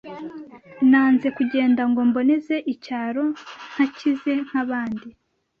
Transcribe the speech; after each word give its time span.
Nanze 0.89 1.27
kugenda 1.37 1.81
ngo 1.89 1.99
mboneze 2.09 2.55
icyaro 2.73 3.23
ntakize 3.71 4.31
nk'abandi 4.47 5.07